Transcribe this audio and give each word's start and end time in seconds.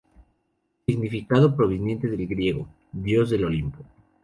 Significado 0.87 1.55
proveniente 1.55 2.07
del 2.09 2.25
griego: 2.25 2.67
Dios 2.91 3.29
del 3.29 3.45
Olimpo. 3.45 3.83